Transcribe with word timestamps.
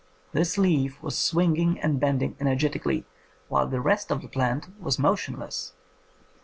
This 0.31 0.57
leaf 0.57 1.03
was 1.03 1.15
swinging 1.15 1.79
and 1.79 1.99
bending 1.99 2.35
energetically, 2.39 3.05
while 3.49 3.67
the 3.67 3.79
rest 3.79 4.09
of 4.09 4.23
the 4.23 4.27
plant 4.27 4.69
was 4.81 4.97
motionless. 4.97 5.73